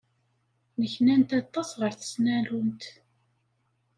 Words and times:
Nneknant 0.77 1.31
aṭas 1.41 1.69
ɣer 1.79 1.91
tesnallunt. 1.99 2.83